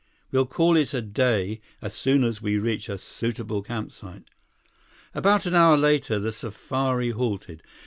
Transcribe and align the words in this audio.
We'll 0.31 0.47
call 0.47 0.77
it 0.77 0.95
a 0.95 1.01
day 1.03 1.61
as 1.79 1.93
soon 1.93 2.23
as 2.23 2.41
we 2.41 2.57
reach 2.57 2.89
a 2.89 2.97
suitable 2.97 3.61
campsite." 3.61 4.31
About 5.13 5.45
an 5.45 5.53
hour 5.53 5.77
later, 5.77 6.17
the 6.17 6.31
safari 6.31 7.11
halted. 7.11 7.61